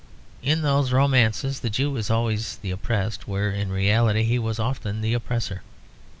In 0.41 0.63
those 0.63 0.91
romances 0.91 1.59
the 1.59 1.69
Jew 1.69 1.95
is 1.95 2.09
always 2.09 2.55
the 2.57 2.71
oppressed 2.71 3.27
where 3.27 3.51
in 3.51 3.71
reality 3.71 4.23
he 4.23 4.39
was 4.39 4.57
often 4.57 5.01
the 5.01 5.13
oppressor. 5.13 5.61